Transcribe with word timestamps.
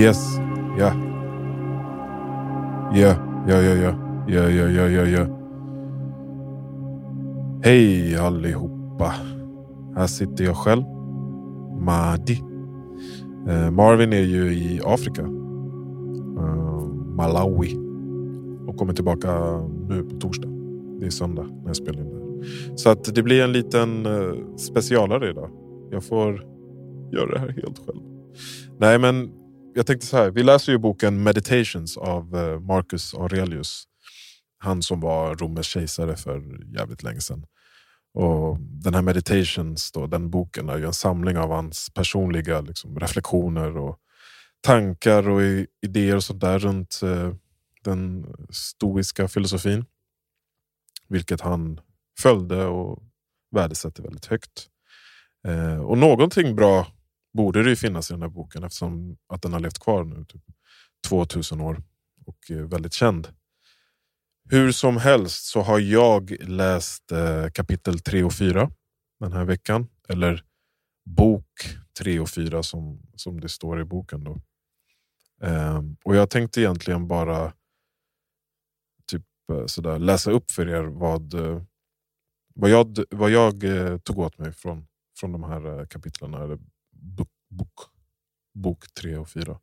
Yes, 0.00 0.40
ja. 0.78 0.92
Ja, 2.94 3.14
ja, 3.48 3.62
ja, 3.62 3.74
ja. 3.74 3.94
Ja, 4.28 4.50
ja, 4.50 4.68
ja, 4.68 4.88
ja, 4.88 5.04
ja. 5.04 5.26
Hej 7.62 8.16
allihopa. 8.16 9.14
Här 9.96 10.06
sitter 10.06 10.44
jag 10.44 10.56
själv. 10.56 10.82
Madi. 11.80 12.42
Eh, 13.48 13.70
Marvin 13.70 14.12
är 14.12 14.22
ju 14.22 14.52
i 14.52 14.80
Afrika. 14.84 15.22
Eh, 16.38 16.84
Malawi. 17.16 17.76
Och 18.66 18.76
kommer 18.76 18.92
tillbaka 18.92 19.28
eh, 19.28 19.64
nu 19.88 20.02
på 20.02 20.16
torsdag. 20.16 20.48
Det 21.00 21.06
är 21.06 21.10
söndag 21.10 21.44
när 21.44 21.66
jag 21.66 21.76
spelar 21.76 22.00
in 22.00 22.08
det 22.08 22.14
här. 22.14 22.76
Så 22.76 22.90
att 22.90 23.14
det 23.14 23.22
blir 23.22 23.44
en 23.44 23.52
liten 23.52 24.06
eh, 24.06 24.56
specialare 24.56 25.30
idag. 25.30 25.50
Jag 25.90 26.04
får 26.04 26.44
göra 27.12 27.30
det 27.32 27.38
här 27.38 27.48
helt 27.48 27.78
själv. 27.86 28.00
Nej 28.78 28.98
men 28.98 29.39
jag 29.74 29.86
tänkte 29.86 30.06
så 30.06 30.16
här. 30.16 30.30
Vi 30.30 30.42
läser 30.42 30.72
ju 30.72 30.78
boken 30.78 31.22
Meditations 31.22 31.96
av 31.96 32.36
eh, 32.36 32.60
Marcus 32.60 33.14
Aurelius. 33.14 33.84
Han 34.58 34.82
som 34.82 35.00
var 35.00 35.34
Romers 35.34 35.66
kejsare 35.66 36.16
för 36.16 36.64
jävligt 36.76 37.02
länge 37.02 37.20
sedan. 37.20 37.46
Och 38.14 38.58
den 38.60 38.94
här 38.94 39.02
Meditations, 39.02 39.92
då, 39.92 40.06
den 40.06 40.30
boken, 40.30 40.68
är 40.68 40.78
ju 40.78 40.86
en 40.86 40.92
samling 40.92 41.38
av 41.38 41.50
hans 41.50 41.90
personliga 41.94 42.60
liksom, 42.60 42.98
reflektioner 42.98 43.76
och 43.76 43.98
tankar 44.60 45.28
och 45.28 45.40
idéer 45.82 46.16
och 46.16 46.24
sånt 46.24 46.40
där 46.40 46.58
runt 46.58 47.00
eh, 47.02 47.32
den 47.84 48.26
stoiska 48.50 49.28
filosofin. 49.28 49.84
Vilket 51.08 51.40
han 51.40 51.80
följde 52.18 52.64
och 52.64 53.02
värdesätter 53.50 54.02
väldigt 54.02 54.26
högt. 54.26 54.68
Eh, 55.46 55.80
och 55.80 55.98
någonting 55.98 56.56
bra 56.56 56.86
borde 57.32 57.62
det 57.62 57.70
ju 57.70 57.76
finnas 57.76 58.10
i 58.10 58.14
den 58.14 58.22
här 58.22 58.28
boken 58.28 58.64
eftersom 58.64 59.16
att 59.28 59.42
den 59.42 59.52
har 59.52 59.60
levt 59.60 59.78
kvar 59.78 60.04
nu 60.04 60.24
typ 60.24 60.42
2000 61.08 61.60
år 61.60 61.82
och 62.26 62.50
är 62.50 62.62
väldigt 62.62 62.92
känd. 62.92 63.28
Hur 64.50 64.72
som 64.72 64.96
helst 64.96 65.44
så 65.44 65.60
har 65.60 65.78
jag 65.78 66.36
läst 66.40 67.12
eh, 67.12 67.50
kapitel 67.54 68.00
3 68.00 68.22
och 68.24 68.32
4 68.32 68.70
den 69.20 69.32
här 69.32 69.44
veckan. 69.44 69.88
Eller 70.08 70.44
bok 71.04 71.46
3 71.98 72.20
och 72.20 72.30
4 72.30 72.62
som, 72.62 73.02
som 73.16 73.40
det 73.40 73.48
står 73.48 73.80
i 73.80 73.84
boken. 73.84 74.24
Då. 74.24 74.40
Ehm, 75.42 75.96
och 76.04 76.16
jag 76.16 76.30
tänkte 76.30 76.60
egentligen 76.60 77.08
bara 77.08 77.52
typ 79.06 79.24
eh, 79.52 79.66
sådär, 79.66 79.98
läsa 79.98 80.30
upp 80.30 80.50
för 80.50 80.68
er 80.68 80.82
vad, 80.82 81.34
eh, 81.34 81.62
vad 82.54 82.70
jag, 82.70 82.98
vad 83.10 83.30
jag 83.30 83.64
eh, 83.64 83.98
tog 83.98 84.18
åt 84.18 84.38
mig 84.38 84.52
från, 84.52 84.86
från 85.20 85.32
de 85.32 85.42
här 85.42 85.80
eh, 85.80 85.86
kapitlen. 85.86 86.34
Eller 86.34 86.58
bok, 87.00 87.80
bok, 88.54 88.94
tre 88.94 89.16
och 89.16 89.28
fyra. 89.28 89.60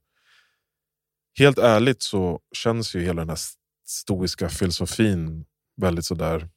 Helt 1.37 1.57
ärligt 1.57 2.01
så 2.01 2.39
känns 2.51 2.95
ju 2.95 3.01
hela 3.01 3.21
den 3.21 3.29
här 3.29 3.39
stoiska 3.85 4.49
filosofin 4.49 5.45
väldigt 5.75 6.05
sådär, 6.05 6.49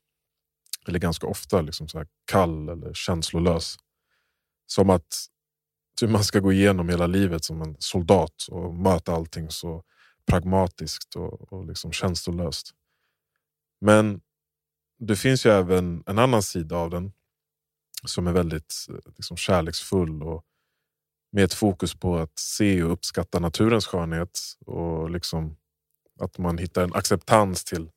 eller 0.87 0.99
ganska 0.99 1.27
ofta 1.27 1.61
liksom 1.61 1.89
så 1.89 2.05
kall 2.25 2.69
eller 2.69 2.95
känslolös. 2.95 3.77
Som 4.67 4.91
att 4.91 5.27
typ 5.97 6.11
man 6.11 6.25
ska 6.25 6.41
gå 6.41 6.53
igenom 6.53 6.89
hela 6.89 7.07
livet 7.07 7.45
som 7.45 7.63
en 7.63 7.77
soldat 7.79 8.47
och 8.51 8.75
möta 8.75 9.13
allting 9.13 9.51
så 9.51 9.85
pragmatiskt 10.27 11.17
och, 11.17 11.53
och 11.53 11.67
liksom 11.67 11.93
känslolöst. 11.93 12.71
Men 13.81 14.21
det 14.99 15.17
finns 15.17 15.47
ju 15.47 15.51
även 15.51 16.03
en 16.07 16.19
annan 16.19 16.43
sida 16.43 16.77
av 16.77 16.91
den 16.91 17.13
som 18.05 18.27
är 18.27 18.33
väldigt 18.33 18.75
eh, 18.89 19.13
liksom, 19.17 19.37
kärleksfull 19.37 20.23
och 20.23 20.45
med 21.33 21.45
ett 21.45 21.55
fokus 21.55 21.95
på 21.95 22.17
att 22.17 22.39
se 22.39 22.83
och 22.83 22.93
uppskatta 22.93 23.39
naturens 23.39 23.87
skönhet 23.87 24.41
och 24.67 25.11
liksom 25.11 25.57
att 26.21 26.39
man 26.39 26.59
hittar 26.59 26.83
en 26.83 26.95
acceptans 26.95 27.65
till, 27.65 27.91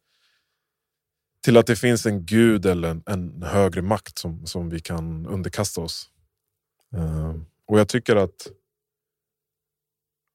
till 1.44 1.58
att 1.58 1.68
det 1.68 1.76
finns 1.76 2.06
en 2.06 2.26
gud 2.26 2.66
eller 2.66 2.90
en, 2.90 3.04
en 3.06 3.44
högre 3.44 3.82
makt 3.82 4.18
som, 4.18 4.46
som 4.46 4.70
vi 4.70 4.80
kan 4.80 5.26
underkasta 5.28 5.82
oss. 5.82 6.10
Uh, 6.98 7.36
och 7.66 7.80
jag 7.80 7.90
tycker 7.90 8.16
att, 8.16 8.48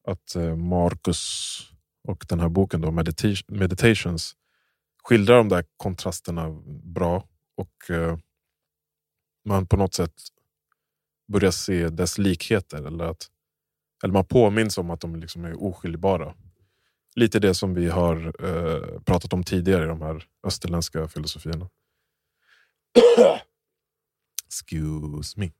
att 0.09 0.35
eh, 0.35 0.57
Marcus 0.57 1.61
och 2.09 2.27
den 2.29 2.41
här 2.41 2.49
boken 2.49 2.81
då, 2.81 2.91
Meditations 3.49 4.37
skildrar 5.05 5.37
de 5.37 5.49
där 5.49 5.65
kontrasterna 5.77 6.51
bra 6.83 7.29
och 7.57 7.91
uh, 7.91 8.19
man 9.45 9.67
på 9.67 9.77
något 9.77 9.95
sätt 9.95 10.13
börjar 11.29 11.51
se 11.51 11.89
dess 11.89 12.19
likheter. 12.19 12.87
Eller, 12.87 13.05
att, 13.05 13.27
eller 14.05 14.15
man 14.15 14.25
påminns 14.25 14.79
om 14.79 14.91
att 14.91 15.01
de 15.01 15.17
liksom 15.17 15.45
är 15.45 15.63
oskiljbara 15.63 16.35
lite 17.19 17.39
det 17.39 17.55
som 17.55 17.75
vi 17.75 17.89
har 17.89 18.33
eh, 18.45 19.01
pratat 19.01 19.33
om 19.33 19.45
tidigare 19.45 19.85
i 19.85 19.89
de 19.89 20.03
här 20.03 20.25
österländska 20.47 21.09
filosofierna. 21.09 21.69
Excuse 24.47 25.41
me. 25.41 25.51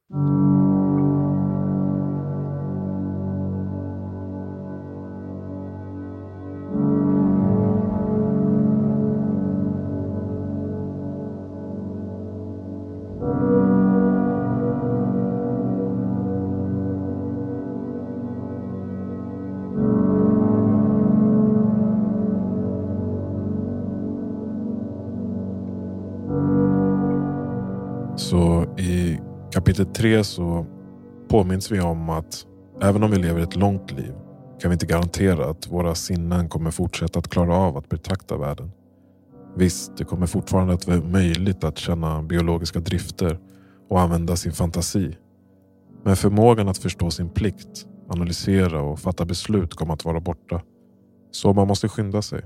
Kapitel 29.69 29.95
3 29.95 30.25
så 30.25 30.67
påminns 31.29 31.71
vi 31.71 31.81
om 31.81 32.11
att 32.11 32.47
även 32.83 33.03
om 33.03 33.11
vi 33.11 33.17
lever 33.17 33.41
ett 33.41 33.57
långt 33.57 33.91
liv 33.91 34.13
kan 34.61 34.71
vi 34.71 34.73
inte 34.73 34.87
garantera 34.87 35.51
att 35.51 35.67
våra 35.67 35.95
sinnen 35.95 36.49
kommer 36.49 36.71
fortsätta 36.71 37.19
att 37.19 37.29
klara 37.29 37.57
av 37.57 37.77
att 37.77 37.89
betrakta 37.89 38.37
världen. 38.37 38.71
Visst, 39.57 39.97
det 39.97 40.05
kommer 40.05 40.27
fortfarande 40.27 40.75
att 40.75 40.87
vara 40.87 41.01
möjligt 41.01 41.65
att 41.65 41.79
känna 41.79 42.23
biologiska 42.23 42.81
drifter 42.81 43.39
och 43.89 44.01
använda 44.01 44.37
sin 44.37 44.53
fantasi. 44.53 45.17
Men 46.05 46.17
förmågan 46.17 46.69
att 46.69 46.79
förstå 46.79 47.11
sin 47.11 47.29
plikt, 47.29 47.87
analysera 48.09 48.83
och 48.83 48.99
fatta 48.99 49.25
beslut 49.25 49.75
kommer 49.75 49.95
att 49.95 50.05
vara 50.05 50.21
borta. 50.21 50.63
Så 51.31 51.53
man 51.53 51.69
måste 51.69 51.89
skynda 51.89 52.23
sig. 52.23 52.43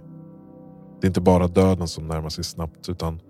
Det 1.01 1.07
är 1.07 1.09
inte 1.09 1.21
bara 1.21 1.49
döden 1.49 1.89
som 1.89 2.09
närmar 2.09 2.29
sig 2.29 2.45
snabbt 2.45 2.89
utan 2.89 3.21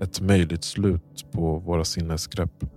ett 0.00 0.20
möjligt 0.20 0.64
slut 0.64 1.26
på 1.32 1.58
våra 1.58 1.84
sinnesgrepp. 1.84 2.75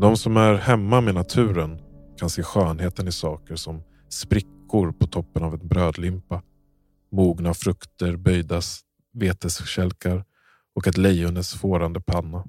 De 0.00 0.16
som 0.16 0.36
är 0.36 0.54
hemma 0.54 1.00
med 1.00 1.14
naturen 1.14 1.80
kan 2.18 2.30
se 2.30 2.42
skönheten 2.42 3.08
i 3.08 3.12
saker 3.12 3.56
som 3.56 3.82
sprickor 4.08 4.92
på 4.92 5.06
toppen 5.06 5.42
av 5.42 5.54
en 5.54 5.68
brödlimpa, 5.68 6.42
mogna 7.12 7.54
frukter, 7.54 8.16
böjda 8.16 8.60
veteskälkar 9.12 10.24
och 10.74 10.86
ett 10.86 10.96
lejones 10.96 11.54
fårande 11.54 12.00
panna. 12.00 12.44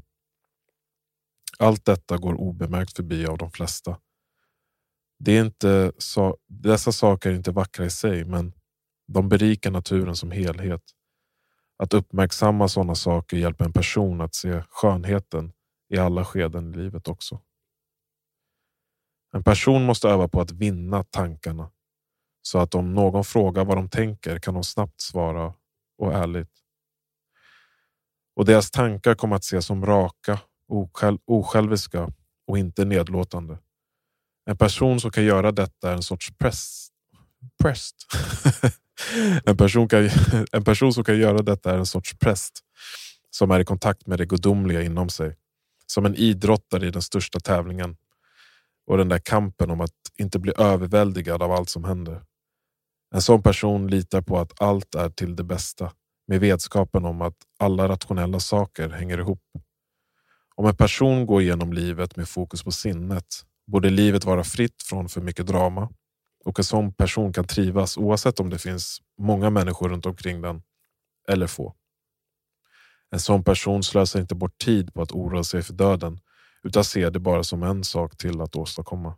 Allt 1.59 1.85
detta 1.85 2.17
går 2.17 2.33
obemärkt 2.33 2.95
förbi 2.95 3.25
av 3.25 3.37
de 3.37 3.51
flesta. 3.51 3.97
Det 5.19 5.37
är 5.37 5.45
inte 5.45 5.91
så, 5.97 6.37
dessa 6.47 6.91
saker 6.91 7.29
är 7.29 7.35
inte 7.35 7.51
vackra 7.51 7.85
i 7.85 7.89
sig, 7.89 8.25
men 8.25 8.53
de 9.07 9.29
berikar 9.29 9.71
naturen 9.71 10.15
som 10.15 10.31
helhet. 10.31 10.83
Att 11.77 11.93
uppmärksamma 11.93 12.67
sådana 12.67 12.95
saker 12.95 13.37
hjälper 13.37 13.65
en 13.65 13.73
person 13.73 14.21
att 14.21 14.35
se 14.35 14.63
skönheten 14.69 15.51
i 15.91 15.97
alla 15.97 16.25
skeden 16.25 16.73
i 16.73 16.77
livet 16.77 17.07
också. 17.07 17.41
En 19.33 19.43
person 19.43 19.85
måste 19.85 20.09
öva 20.09 20.27
på 20.27 20.41
att 20.41 20.51
vinna 20.51 21.03
tankarna 21.03 21.71
så 22.41 22.59
att 22.59 22.75
om 22.75 22.93
någon 22.93 23.23
frågar 23.23 23.65
vad 23.65 23.77
de 23.77 23.89
tänker 23.89 24.39
kan 24.39 24.53
de 24.53 24.63
snabbt 24.63 25.01
svara 25.01 25.53
och 25.97 26.13
ärligt. 26.13 26.51
Och 28.35 28.45
deras 28.45 28.71
tankar 28.71 29.15
kommer 29.15 29.35
att 29.35 29.43
ses 29.43 29.65
som 29.65 29.85
raka, 29.85 30.39
osjäl 30.67 31.19
osjälviska 31.25 32.09
och 32.47 32.57
inte 32.57 32.85
nedlåtande. 32.85 33.57
En 34.45 34.57
person 34.57 34.99
som 34.99 35.11
kan 35.11 35.23
göra 35.23 35.51
detta 35.51 35.91
är 35.91 35.95
en 35.95 36.03
sorts 36.03 36.37
präst. 36.37 36.93
präst. 37.63 37.95
en, 39.45 39.57
person 39.57 39.87
kan, 39.87 40.09
en 40.51 40.63
person 40.63 40.93
som 40.93 41.03
kan 41.03 41.17
göra 41.17 41.41
detta 41.41 41.73
är 41.73 41.77
en 41.77 41.85
sorts 41.85 42.19
präst 42.19 42.59
som 43.29 43.51
är 43.51 43.59
i 43.59 43.65
kontakt 43.65 44.07
med 44.07 44.19
det 44.19 44.25
gudomliga 44.25 44.81
inom 44.81 45.09
sig 45.09 45.35
som 45.91 46.05
en 46.05 46.15
idrottare 46.15 46.87
i 46.87 46.91
den 46.91 47.01
största 47.01 47.39
tävlingen 47.39 47.97
och 48.87 48.97
den 48.97 49.09
där 49.09 49.19
kampen 49.19 49.71
om 49.71 49.81
att 49.81 49.91
inte 50.17 50.39
bli 50.39 50.53
överväldigad 50.57 51.43
av 51.43 51.51
allt 51.51 51.69
som 51.69 51.83
händer. 51.83 52.23
En 53.15 53.21
sån 53.21 53.43
person 53.43 53.87
litar 53.87 54.21
på 54.21 54.39
att 54.39 54.61
allt 54.61 54.95
är 54.95 55.09
till 55.09 55.35
det 55.35 55.43
bästa 55.43 55.91
med 56.27 56.39
vetskapen 56.39 57.05
om 57.05 57.21
att 57.21 57.35
alla 57.59 57.87
rationella 57.87 58.39
saker 58.39 58.89
hänger 58.89 59.17
ihop. 59.17 59.43
Om 60.55 60.65
en 60.65 60.75
person 60.75 61.25
går 61.25 61.41
igenom 61.41 61.73
livet 61.73 62.15
med 62.15 62.29
fokus 62.29 62.63
på 62.63 62.71
sinnet 62.71 63.25
borde 63.67 63.89
livet 63.89 64.25
vara 64.25 64.43
fritt 64.43 64.83
från 64.83 65.09
för 65.09 65.21
mycket 65.21 65.47
drama 65.47 65.89
Och 66.45 66.59
en 66.59 66.65
sån 66.65 66.93
person 66.93 67.33
kan 67.33 67.47
trivas 67.47 67.97
oavsett 67.97 68.39
om 68.39 68.49
det 68.49 68.59
finns 68.59 69.01
många 69.17 69.49
människor 69.49 69.89
runt 69.89 70.05
omkring 70.05 70.41
den 70.41 70.61
eller 71.27 71.47
få. 71.47 71.75
En 73.11 73.19
sån 73.19 73.43
person 73.43 73.83
slösar 73.83 74.19
inte 74.19 74.35
bort 74.35 74.57
tid 74.57 74.93
på 74.93 75.01
att 75.01 75.11
oroa 75.11 75.43
sig 75.43 75.63
för 75.63 75.73
döden 75.73 76.19
utan 76.63 76.83
ser 76.83 77.11
det 77.11 77.19
bara 77.19 77.43
som 77.43 77.63
en 77.63 77.83
sak 77.83 78.17
till 78.17 78.41
att 78.41 78.55
åstadkomma. 78.55 79.15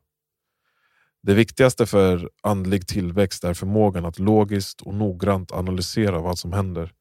Det 1.24 1.34
viktigaste 1.34 1.86
för 1.86 2.30
andlig 2.44 2.88
tillväxt 2.88 3.44
är 3.44 3.54
förmågan 3.54 4.06
att 4.06 4.20
logiskt 4.20 4.82
och 4.82 4.94
noggrant 4.94 5.52
analysera 5.52 6.20
vad 6.20 6.40
som 6.40 6.54
händer. 6.54 6.92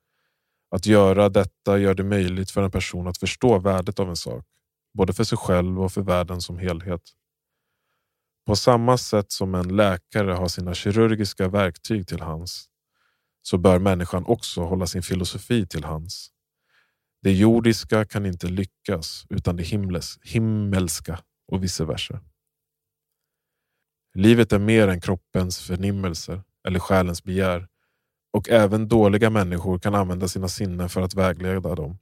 Att 0.71 0.87
göra 0.87 1.29
detta 1.29 1.79
gör 1.79 1.94
det 1.94 2.05
möjligt 2.05 2.50
för 2.50 2.62
en 2.62 2.71
person 2.71 3.06
att 3.06 3.19
förstå 3.19 3.59
värdet 3.59 4.00
av 4.00 4.09
en 4.09 4.17
sak, 4.17 4.45
både 4.95 5.12
för 5.12 5.25
sig 5.25 5.38
själv 5.38 5.83
och 5.83 5.93
för 5.93 6.03
världen 6.03 6.41
som 6.41 6.59
helhet. 6.59 7.03
På 8.47 8.56
samma 8.56 8.99
sätt 8.99 9.33
som 9.33 9.55
en 9.55 9.77
läkare 9.77 10.33
har 10.33 10.49
sina 10.49 10.75
kirurgiska 10.75 11.49
verktyg 11.49 12.09
till 12.09 12.21
hands 12.21 12.69
så 13.43 13.59
bör 13.59 13.79
människan 13.79 14.25
också 14.27 14.62
hålla 14.62 14.87
sin 14.87 15.03
filosofi 15.03 15.67
till 15.67 15.85
hands. 15.85 16.29
Det 17.23 17.33
jordiska 17.33 18.05
kan 18.05 18.27
inte 18.27 18.47
lyckas 18.47 19.27
utan 19.31 19.57
det 19.57 19.63
himles, 19.63 20.19
himmelska 20.23 21.21
och 21.49 21.65
vice 21.65 21.85
versa. 21.85 22.21
Livet 24.15 24.53
är 24.53 24.59
mer 24.59 24.89
än 24.89 25.01
kroppens 25.01 25.61
förnimmelser 25.61 26.43
eller 26.69 26.79
själens 26.79 27.25
begär 27.25 27.69
och 28.33 28.51
även 28.51 28.89
dåliga 28.89 29.31
människor 29.31 29.79
kan 29.79 29.95
använda 29.95 30.29
sina 30.29 30.49
sinnen 30.49 30.89
för 30.89 31.01
att 31.01 31.15
vägleda 31.15 31.75
dem. 31.75 31.99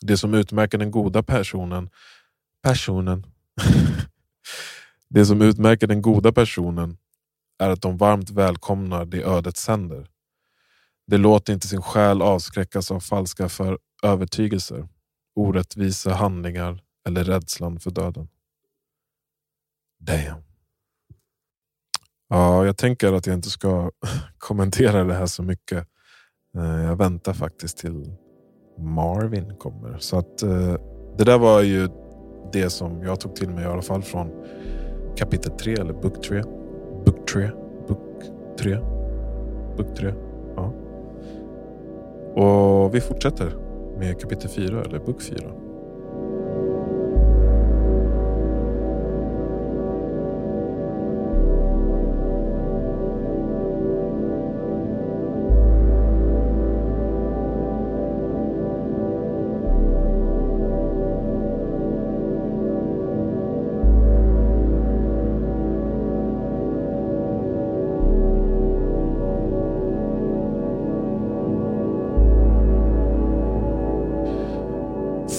Det 0.00 0.16
som 0.16 0.34
utmärker 0.34 0.78
den 0.78 0.90
goda 0.90 1.22
personen 1.22 1.90
personen 2.62 3.26
Det 5.08 5.26
som 5.26 5.42
utmärker 5.42 5.86
den 5.86 6.02
goda 6.02 6.32
personen 6.32 6.96
är 7.58 7.70
att 7.70 7.82
de 7.82 7.96
varmt 7.96 8.30
välkomnar 8.30 9.04
det 9.04 9.22
ödet 9.22 9.56
sänder. 9.56 10.06
De 11.06 11.18
låter 11.18 11.52
inte 11.52 11.68
sin 11.68 11.82
själ 11.82 12.22
avskräckas 12.22 12.90
av 12.90 13.00
falska 13.00 13.48
för 13.48 13.78
övertygelser, 14.04 14.88
orättvisa 15.34 16.12
handlingar 16.12 16.82
eller 17.08 17.24
rädslan 17.24 17.80
för 17.80 17.90
döden. 17.90 18.28
Damn. 20.00 20.42
Ja, 22.28 22.66
jag 22.66 22.76
tänker 22.76 23.12
att 23.12 23.26
jag 23.26 23.34
inte 23.34 23.50
ska 23.50 23.90
kommentera 24.38 25.04
det 25.04 25.14
här 25.14 25.26
så 25.26 25.42
mycket. 25.42 25.88
Eh, 26.56 26.84
jag 26.84 26.96
väntar 26.96 27.32
faktiskt 27.32 27.78
till 27.78 28.16
Marvin 28.78 29.56
kommer. 29.56 29.98
Så 29.98 30.18
att 30.18 30.42
eh, 30.42 30.74
Det 31.18 31.24
där 31.24 31.38
var 31.38 31.62
ju 31.62 31.88
det 32.52 32.70
som 32.70 33.02
jag 33.02 33.20
tog 33.20 33.36
till 33.36 33.50
mig 33.50 33.64
i 33.64 33.66
alla 33.66 33.82
fall 33.82 34.02
från 34.02 34.30
kapitel 35.16 35.52
3 35.52 35.72
eller 35.72 35.92
book 35.92 36.22
3. 36.22 36.42
Book 37.06 37.28
3. 37.28 37.50
Book 37.88 38.22
3. 38.58 38.78
Book 39.76 39.96
3. 39.96 40.14
Ja. 40.56 40.72
Och 42.42 42.94
vi 42.94 43.00
fortsätter 43.00 43.63
med 43.98 44.20
kapitel 44.20 44.50
4 44.50 44.84
eller 44.84 44.98
bok 44.98 45.22
4. 45.22 45.63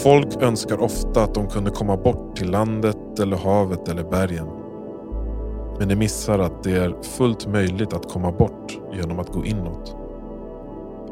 Folk 0.05 0.41
önskar 0.41 0.81
ofta 0.81 1.23
att 1.23 1.33
de 1.33 1.47
kunde 1.47 1.71
komma 1.71 1.97
bort 1.97 2.35
till 2.35 2.51
landet 2.51 3.19
eller 3.19 3.37
havet 3.37 3.89
eller 3.89 4.03
bergen. 4.03 4.47
Men 5.79 5.87
de 5.87 5.95
missar 5.95 6.39
att 6.39 6.63
det 6.63 6.71
är 6.71 7.01
fullt 7.03 7.47
möjligt 7.47 7.93
att 7.93 8.11
komma 8.11 8.31
bort 8.31 8.79
genom 8.93 9.19
att 9.19 9.29
gå 9.29 9.45
inåt. 9.45 9.95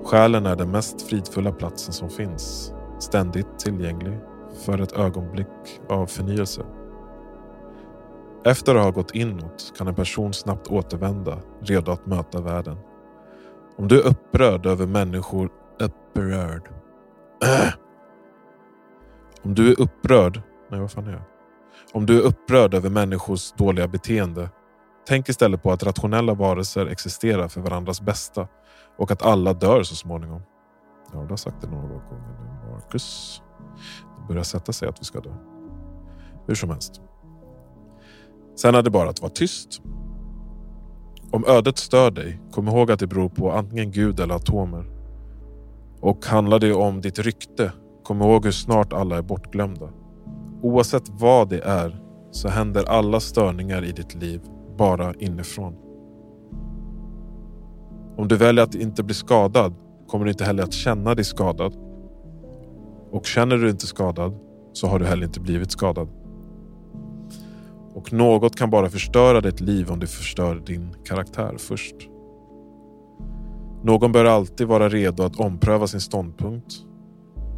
Själen 0.05 0.45
är 0.45 0.55
den 0.55 0.71
mest 0.71 1.01
fridfulla 1.01 1.51
platsen 1.51 1.93
som 1.93 2.09
finns. 2.09 2.73
Ständigt 2.99 3.59
tillgänglig 3.59 4.19
för 4.65 4.81
ett 4.81 4.93
ögonblick 4.93 5.81
av 5.89 6.05
förnyelse. 6.05 6.61
Efter 8.45 8.75
att 8.75 8.83
ha 8.83 8.91
gått 8.91 9.15
inåt 9.15 9.73
kan 9.77 9.87
en 9.87 9.95
person 9.95 10.33
snabbt 10.33 10.67
återvända, 10.67 11.37
redo 11.61 11.91
att 11.91 12.05
möta 12.05 12.41
världen. 12.41 12.77
Om 13.77 13.87
du 13.87 14.01
är 14.01 14.07
upprörd 14.07 14.65
över 14.65 14.87
människor... 14.87 15.49
Upprörd? 15.79 16.69
Om 19.43 19.55
du 19.55 19.71
är 19.71 19.81
upprörd... 19.81 20.41
Nej, 20.71 20.79
vad 20.79 20.91
fan 20.91 21.07
är 21.07 21.11
jag? 21.11 21.21
Om 21.93 22.05
du 22.05 22.17
är 22.17 22.21
upprörd 22.21 22.73
över 22.73 22.89
människors 22.89 23.51
dåliga 23.51 23.87
beteende, 23.87 24.49
tänk 25.07 25.29
istället 25.29 25.63
på 25.63 25.71
att 25.71 25.83
rationella 25.83 26.33
varelser 26.33 26.85
existerar 26.85 27.47
för 27.47 27.61
varandras 27.61 28.01
bästa 28.01 28.47
och 28.97 29.11
att 29.11 29.21
alla 29.21 29.53
dör 29.53 29.83
så 29.83 29.95
småningom. 29.95 30.41
Ja, 31.13 31.19
du 31.19 31.29
har 31.29 31.37
sagt 31.37 31.61
det 31.61 31.67
några 31.67 31.87
gånger 31.87 32.01
nu, 32.01 32.71
Marcus. 32.71 33.41
Det 34.19 34.27
börjar 34.27 34.43
sätta 34.43 34.73
sig 34.73 34.87
att 34.87 35.01
vi 35.01 35.05
ska 35.05 35.19
dö. 35.19 35.33
Hur 36.47 36.55
som 36.55 36.69
helst. 36.69 37.01
Sen 38.55 38.75
är 38.75 38.81
det 38.81 38.89
bara 38.89 39.09
att 39.09 39.21
vara 39.21 39.31
tyst. 39.31 39.81
Om 41.31 41.45
ödet 41.47 41.77
stör 41.77 42.11
dig, 42.11 42.41
kom 42.51 42.67
ihåg 42.67 42.91
att 42.91 42.99
det 42.99 43.07
beror 43.07 43.29
på 43.29 43.51
antingen 43.51 43.91
Gud 43.91 44.19
eller 44.19 44.35
atomer. 44.35 44.85
Och 45.99 46.25
handlar 46.25 46.59
det 46.59 46.73
om 46.73 47.01
ditt 47.01 47.19
rykte 47.19 47.71
Kom 48.03 48.21
ihåg 48.21 48.45
hur 48.45 48.51
snart 48.51 48.93
alla 48.93 49.17
är 49.17 49.21
bortglömda. 49.21 49.89
Oavsett 50.61 51.09
vad 51.09 51.49
det 51.49 51.59
är 51.59 51.99
så 52.31 52.47
händer 52.47 52.89
alla 52.89 53.19
störningar 53.19 53.83
i 53.83 53.91
ditt 53.91 54.15
liv 54.15 54.41
bara 54.77 55.13
inifrån. 55.13 55.75
Om 58.17 58.27
du 58.27 58.37
väljer 58.37 58.63
att 58.63 58.75
inte 58.75 59.03
bli 59.03 59.15
skadad 59.15 59.73
kommer 60.07 60.25
du 60.25 60.31
inte 60.31 60.45
heller 60.45 60.63
att 60.63 60.73
känna 60.73 61.15
dig 61.15 61.25
skadad. 61.25 61.73
Och 63.11 63.25
känner 63.25 63.57
du 63.57 63.69
inte 63.69 63.87
skadad 63.87 64.39
så 64.73 64.87
har 64.87 64.99
du 64.99 65.05
heller 65.05 65.25
inte 65.25 65.39
blivit 65.39 65.71
skadad. 65.71 66.07
Och 67.93 68.13
något 68.13 68.55
kan 68.55 68.69
bara 68.69 68.89
förstöra 68.89 69.41
ditt 69.41 69.59
liv 69.59 69.91
om 69.91 69.99
det 69.99 70.07
förstör 70.07 70.55
din 70.65 70.95
karaktär 71.05 71.55
först. 71.57 71.95
Någon 73.83 74.11
bör 74.11 74.25
alltid 74.25 74.67
vara 74.67 74.89
redo 74.89 75.23
att 75.23 75.39
ompröva 75.39 75.87
sin 75.87 76.01
ståndpunkt 76.01 76.85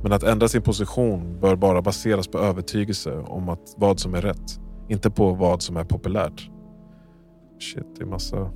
men 0.05 0.13
att 0.13 0.23
ändra 0.23 0.47
sin 0.47 0.61
position 0.61 1.39
bör 1.41 1.55
bara 1.55 1.81
baseras 1.81 2.27
på 2.27 2.37
övertygelse 2.37 3.17
om 3.17 3.49
att 3.49 3.75
vad 3.77 3.99
som 3.99 4.13
är 4.13 4.21
rätt. 4.21 4.59
Inte 4.89 5.09
på 5.09 5.33
vad 5.33 5.61
som 5.61 5.77
är 5.77 5.83
populärt. 5.83 6.49
Shit, 7.59 7.95
det 7.95 8.01
är 8.01 8.05
massa 8.05 8.51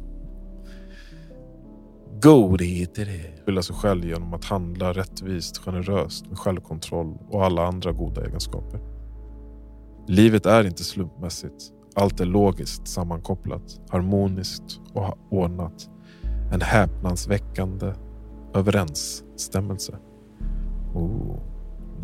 godheter 2.21 3.05
det. 3.05 3.45
Fylla 3.45 3.61
sig 3.61 3.75
själv 3.75 4.05
genom 4.05 4.33
att 4.33 4.45
handla 4.45 4.93
rättvist, 4.93 5.57
generöst, 5.57 6.27
med 6.27 6.37
självkontroll 6.37 7.17
och 7.29 7.45
alla 7.45 7.67
andra 7.67 7.91
goda 7.91 8.25
egenskaper. 8.25 8.79
Livet 10.07 10.45
är 10.45 10.63
inte 10.63 10.83
slumpmässigt. 10.83 11.63
Allt 11.95 12.19
är 12.19 12.25
logiskt 12.25 12.87
sammankopplat, 12.87 13.81
harmoniskt 13.89 14.79
och 14.93 15.17
ordnat. 15.29 15.89
En 16.53 16.61
häpnadsväckande 16.61 17.93
överensstämmelse. 18.53 19.99
Oh, 20.93 21.37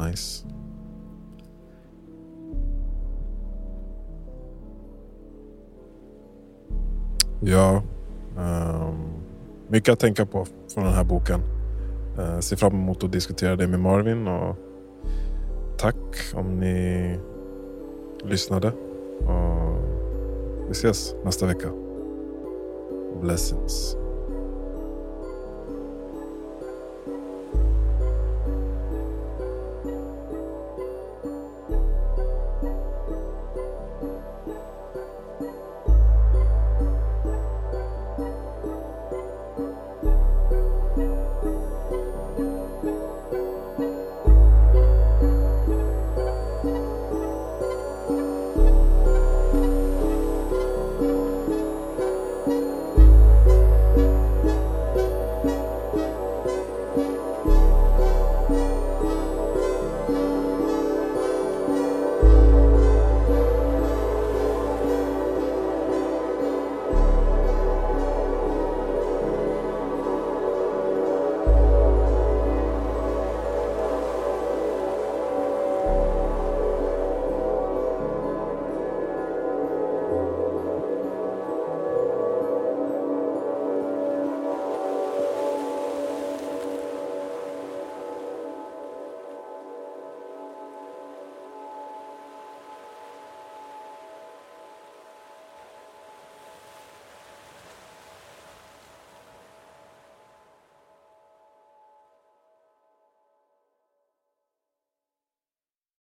nice. 0.05 0.45
Ja, 7.41 7.83
um, 8.37 8.95
mycket 9.67 9.93
att 9.93 9.99
tänka 9.99 10.25
på 10.25 10.45
från 10.73 10.83
den 10.83 10.93
här 10.93 11.03
boken. 11.03 11.41
Uh, 12.19 12.39
ser 12.39 12.55
fram 12.55 12.73
emot 12.73 13.03
att 13.03 13.11
diskutera 13.11 13.55
det 13.55 13.67
med 13.67 13.79
Marvin. 13.79 14.27
Och 14.27 14.55
tack 15.77 16.33
om 16.35 16.59
ni 16.59 17.19
lyssnade. 18.23 18.67
Och 19.19 19.75
vi 20.67 20.71
ses 20.71 21.15
nästa 21.23 21.45
vecka. 21.45 21.67
Blessings. 23.21 23.97